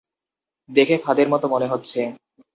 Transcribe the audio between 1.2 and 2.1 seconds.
মত মনে হচ্ছে।